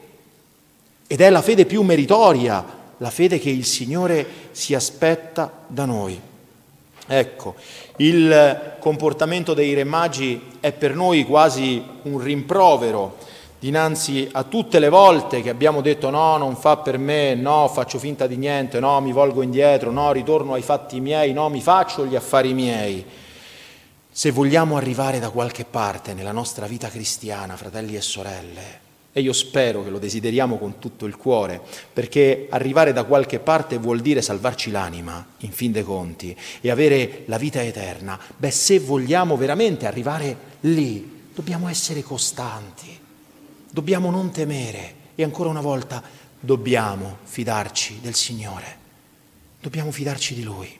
Ed 1.07 1.21
è 1.21 1.29
la 1.29 1.41
fede 1.41 1.65
più 1.65 1.81
meritoria, 1.83 2.65
la 2.97 3.09
fede 3.09 3.39
che 3.39 3.50
il 3.50 3.65
Signore 3.65 4.25
si 4.51 4.74
aspetta 4.74 5.51
da 5.67 5.85
noi. 5.85 6.19
Ecco, 7.07 7.55
il 7.97 8.75
comportamento 8.79 9.53
dei 9.53 9.74
re 9.75 9.83
magi 9.83 10.41
è 10.59 10.71
per 10.71 10.95
noi 10.95 11.24
quasi 11.24 11.83
un 12.03 12.19
rimprovero 12.19 13.17
dinanzi 13.59 14.27
a 14.31 14.43
tutte 14.43 14.79
le 14.79 14.89
volte 14.89 15.41
che 15.41 15.50
abbiamo 15.50 15.81
detto 15.81 16.09
no, 16.09 16.38
non 16.38 16.55
fa 16.55 16.77
per 16.77 16.97
me, 16.97 17.35
no, 17.35 17.67
faccio 17.67 18.00
finta 18.00 18.27
di 18.27 18.38
niente, 18.38 18.79
no, 18.79 19.00
mi 19.01 19.12
volgo 19.12 19.41
indietro, 19.41 19.91
no, 19.91 20.12
ritorno 20.12 20.53
ai 20.53 20.62
fatti 20.62 21.00
miei, 21.00 21.33
no, 21.33 21.50
mi 21.50 21.62
faccio 21.62 22.05
gli 22.05 22.15
affari 22.15 22.53
miei. 22.53 23.05
Se 24.12 24.31
vogliamo 24.31 24.77
arrivare 24.77 25.19
da 25.19 25.29
qualche 25.29 25.65
parte 25.65 26.13
nella 26.13 26.31
nostra 26.31 26.67
vita 26.67 26.89
cristiana, 26.89 27.55
fratelli 27.57 27.95
e 27.95 28.01
sorelle, 28.01 28.79
e 29.17 29.22
io 29.22 29.31
spero 29.31 29.81
che 29.81 29.89
lo 29.89 29.98
desideriamo 29.98 30.57
con 30.57 30.77
tutto 30.77 31.05
il 31.05 31.15
cuore, 31.15 31.62
perché 31.93 32.48
arrivare 32.50 32.91
da 32.91 33.05
qualche 33.05 33.39
parte 33.39 33.77
vuol 33.77 34.01
dire 34.01 34.22
salvarci 34.22 34.72
l'anima, 34.72 35.25
in 35.38 35.53
fin 35.53 35.72
dei 35.72 35.84
conti, 35.84 36.36
e 36.60 36.69
avere 36.69 37.24
la 37.27 37.38
vita 37.38 37.63
eterna. 37.63 38.19
Beh, 38.36 38.51
se 38.51 38.77
vogliamo 38.77 39.38
veramente 39.38 39.88
arrivare 39.88 40.38
lì, 40.60 41.29
dobbiamo 41.34 41.69
essere 41.69 42.03
costanti, 42.03 43.00
dobbiamo 43.72 44.12
non 44.12 44.31
temere 44.31 44.95
e 45.15 45.24
ancora 45.24 45.48
una 45.48 45.62
volta 45.62 46.03
dobbiamo 46.38 47.19
fidarci 47.24 48.00
del 48.01 48.15
Signore, 48.15 48.77
dobbiamo 49.62 49.91
fidarci 49.91 50.34
di 50.36 50.43
Lui. 50.43 50.77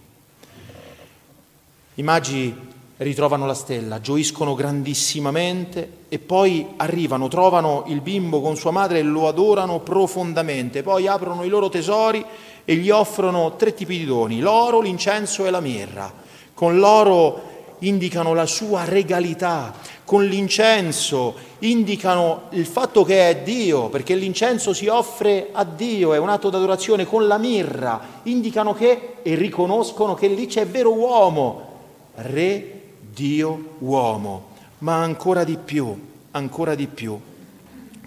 I 1.94 2.04
magi 2.04 2.54
ritrovano 2.98 3.46
la 3.46 3.54
stella, 3.54 4.00
gioiscono 4.00 4.56
grandissimamente 4.56 5.90
e 6.08 6.18
poi 6.18 6.66
arrivano, 6.78 7.28
trovano 7.28 7.84
il 7.88 8.00
bimbo 8.00 8.40
con 8.40 8.56
sua 8.56 8.72
madre 8.72 9.00
e 9.00 9.04
lo 9.04 9.28
adorano 9.28 9.80
profondamente, 9.80 10.82
poi 10.82 11.08
aprono 11.08 11.44
i 11.44 11.50
loro 11.50 11.68
tesori 11.68 12.24
e 12.64 12.76
gli 12.76 12.90
offrono 12.90 13.56
tre 13.58 13.74
tipi 13.74 13.98
di 13.98 14.06
doni, 14.06 14.40
l'oro, 14.40 14.80
l'incenso 14.80 15.46
e 15.46 15.50
la 15.50 15.60
mirra. 15.60 16.12
Con 16.54 16.78
l'oro 16.78 17.54
indicano 17.80 18.34
la 18.34 18.46
sua 18.46 18.86
regalità, 18.86 19.74
con 20.06 20.24
l'incenso 20.24 21.36
indicano 21.60 22.44
il 22.52 22.66
fatto 22.66 23.04
che 23.04 23.30
è 23.30 23.38
Dio, 23.42 23.90
perché 23.90 24.16
l'incenso 24.16 24.72
si 24.72 24.88
offre 24.88 25.50
a 25.52 25.66
Dio, 25.66 26.14
è 26.14 26.18
un 26.18 26.30
atto 26.30 26.50
d'adorazione, 26.50 27.06
con 27.06 27.28
la 27.28 27.38
mirra 27.38 28.22
indicano 28.24 28.74
che 28.74 29.16
e 29.22 29.36
riconoscono 29.36 30.14
che 30.14 30.28
lì 30.28 30.48
c'è 30.48 30.66
vero 30.66 30.94
uomo, 30.94 31.74
re 32.16 32.76
Dio 33.16 33.76
uomo, 33.80 34.50
ma 34.80 35.02
ancora 35.02 35.46
di 35.46 35.58
più, 35.58 35.98
ancora 36.32 36.76
di 36.76 36.88
più. 36.88 37.18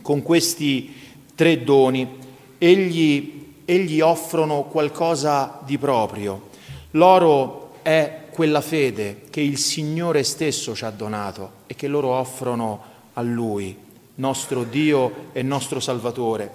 Con 0.03 0.23
questi 0.23 0.94
tre 1.35 1.64
doni 1.64 2.07
egli, 2.59 3.55
egli 3.64 4.01
offrono 4.03 4.64
qualcosa 4.64 5.61
di 5.64 5.79
proprio. 5.79 6.49
L'oro 6.90 7.71
è 7.81 8.27
quella 8.31 8.61
fede 8.61 9.23
che 9.31 9.40
il 9.40 9.57
Signore 9.57 10.23
stesso 10.25 10.75
ci 10.75 10.85
ha 10.85 10.90
donato 10.90 11.53
e 11.66 11.75
che 11.75 11.88
loro 11.88 12.09
offrono 12.11 12.83
a 13.14 13.23
Lui, 13.23 13.75
nostro 14.16 14.62
Dio 14.62 15.31
e 15.33 15.42
nostro 15.42 15.81
Salvatore. 15.81 16.53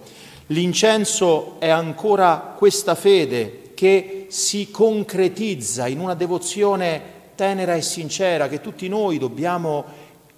L'incenso 0.47 1.59
è 1.59 1.69
ancora 1.69 2.53
questa 2.55 2.93
fede 2.93 3.71
che 3.73 4.27
si 4.29 4.69
concretizza 4.69 5.87
in 5.87 5.99
una 5.99 6.13
devozione 6.13 7.21
tenera 7.43 7.75
e 7.75 7.82
sincera 7.82 8.47
che 8.47 8.62
tutti 8.62 8.88
noi 8.88 9.17
dobbiamo 9.17 9.84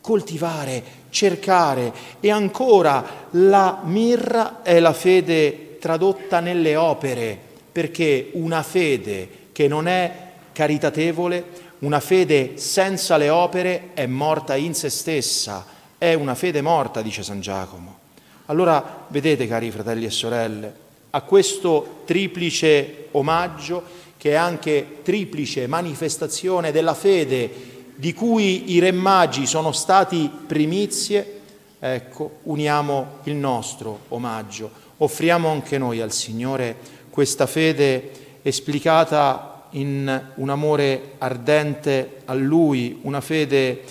coltivare, 0.01 0.83
cercare 1.11 1.93
e 2.19 2.31
ancora 2.31 3.27
la 3.31 3.81
mirra 3.83 4.63
è 4.63 4.79
la 4.79 4.91
fede 4.91 5.77
tradotta 5.77 6.39
nelle 6.39 6.75
opere, 6.75 7.37
perché 7.71 8.31
una 8.33 8.63
fede 8.63 9.29
che 9.51 9.67
non 9.67 9.87
è 9.87 10.31
caritatevole, 10.51 11.43
una 11.79 11.99
fede 11.99 12.57
senza 12.57 13.17
le 13.17 13.29
opere 13.29 13.91
è 13.93 14.07
morta 14.07 14.55
in 14.55 14.73
se 14.73 14.89
stessa, 14.89 15.63
è 15.99 16.15
una 16.15 16.33
fede 16.33 16.61
morta, 16.61 17.03
dice 17.03 17.21
San 17.21 17.39
Giacomo. 17.39 17.99
Allora, 18.47 19.05
vedete 19.09 19.45
cari 19.47 19.69
fratelli 19.69 20.05
e 20.05 20.09
sorelle, 20.09 20.73
a 21.11 21.21
questo 21.21 22.01
triplice 22.05 23.09
omaggio 23.11 23.83
che 24.17 24.31
è 24.31 24.35
anche 24.35 24.97
triplice 25.03 25.67
manifestazione 25.67 26.71
della 26.71 26.93
fede 26.93 27.73
di 27.95 28.13
cui 28.13 28.73
i 28.73 28.79
re 28.79 28.91
magi 28.91 29.45
sono 29.45 29.71
stati 29.71 30.29
primizie, 30.45 31.41
ecco, 31.79 32.39
uniamo 32.43 33.19
il 33.23 33.35
nostro 33.35 33.99
omaggio, 34.09 34.69
offriamo 34.97 35.49
anche 35.49 35.77
noi 35.77 36.01
al 36.01 36.11
Signore 36.11 36.75
questa 37.09 37.45
fede 37.47 38.39
esplicata 38.41 39.67
in 39.71 40.29
un 40.35 40.49
amore 40.49 41.13
ardente 41.17 42.21
a 42.25 42.33
Lui, 42.33 42.99
una 43.03 43.21
fede 43.21 43.81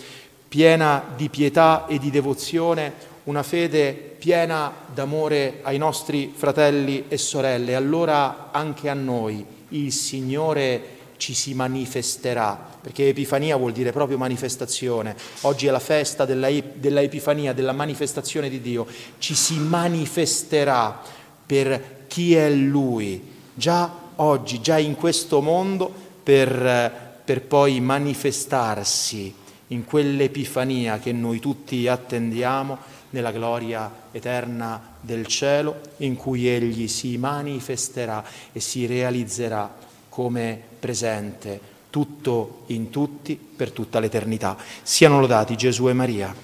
piena 0.49 1.03
di 1.17 1.29
pietà 1.29 1.87
e 1.87 1.99
di 1.99 2.11
devozione, 2.11 2.93
una 3.25 3.43
fede 3.43 3.93
piena 3.93 4.73
d'amore 4.93 5.61
ai 5.63 5.79
nostri 5.79 6.33
fratelli 6.35 7.05
e 7.09 7.17
sorelle. 7.17 7.75
Allora 7.75 8.51
anche 8.53 8.89
a 8.89 8.95
noi 8.95 9.45
il 9.75 9.93
Signore 9.93 11.03
ci 11.17 11.35
si 11.35 11.55
manifesterà, 11.55 12.79
perché 12.81 13.09
Epifania 13.09 13.57
vuol 13.57 13.73
dire 13.73 13.93
proprio 13.93 14.19
manifestazione. 14.19 15.17
Oggi 15.43 15.67
è 15.67 15.71
la 15.71 15.79
festa 15.79 16.25
della, 16.25 16.49
della 16.75 17.01
Epifania, 17.01 17.53
della 17.53 17.73
manifestazione 17.73 18.49
di 18.49 18.61
Dio. 18.61 18.87
Ci 19.19 19.35
si 19.35 19.59
manifesterà 19.59 21.01
per 21.47 22.07
chi 22.09 22.35
è 22.35 22.51
Lui, 22.51 23.23
già 23.55 23.93
oggi, 24.17 24.61
già 24.61 24.79
in 24.79 24.97
questo 24.97 25.41
mondo, 25.41 25.93
per, 26.23 27.21
per 27.25 27.43
poi 27.43 27.81
manifestarsi 27.81 29.35
in 29.69 29.85
quell'Epifania 29.85 30.99
che 30.99 31.13
noi 31.13 31.41
tutti 31.41 31.87
attendiamo 31.89 32.79
nella 33.15 33.31
gloria 33.31 33.89
eterna 34.11 34.97
del 35.01 35.27
cielo 35.27 35.81
in 35.99 36.17
cui 36.17 36.49
Egli 36.49 36.89
si 36.89 37.17
manifesterà 37.17 38.25
e 38.53 38.59
si 38.59 38.87
realizzerà 38.87 39.73
come 40.09 40.61
presente 40.81 41.73
tutto 41.91 42.65
in 42.67 42.91
tutti 42.91 43.37
per 43.37 43.71
tutta 43.71 44.01
l'eternità. 44.01 44.57
Siano 44.83 45.21
lodati 45.21 45.57
Gesù 45.57 45.89
e 45.89 45.93
Maria. 45.93 46.35